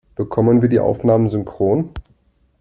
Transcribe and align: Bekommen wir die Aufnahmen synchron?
Bekommen 0.15 0.63
wir 0.63 0.67
die 0.69 0.79
Aufnahmen 0.79 1.29
synchron? 1.29 1.91